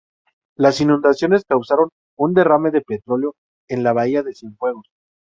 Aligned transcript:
Las 0.57 0.81
inundaciones 0.81 1.43
causaron 1.47 1.89
un 2.17 2.33
derrame 2.33 2.71
de 2.71 2.81
petróleo 2.81 3.35
en 3.69 3.83
la 3.83 3.93
bahía 3.93 4.23
de 4.23 4.33
Cienfuegos. 4.33 4.87